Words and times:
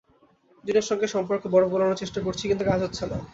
জুনের 0.63 0.85
সাথে 0.89 1.05
সম্পর্কের 1.07 1.51
বরফ 1.53 1.69
গলানোর 1.71 2.01
চেষ্টা 2.01 2.19
করছি 2.21 2.43
কিন্তু 2.47 2.63
কাজ 2.65 2.79
হচ্ছে 2.83 3.03
না। 3.05 3.17